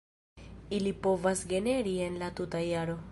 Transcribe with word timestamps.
Ili 0.77 0.93
povas 1.03 1.45
generi 1.53 1.93
en 2.09 2.19
la 2.25 2.33
tuta 2.41 2.67
jaro. 2.69 3.01